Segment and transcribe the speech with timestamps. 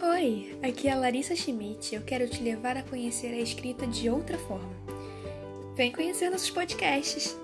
[0.00, 1.92] Oi, aqui é a Larissa Schmidt.
[1.92, 4.70] Eu quero te levar a conhecer a escrita de outra forma.
[5.74, 7.36] Vem conhecer nossos podcasts.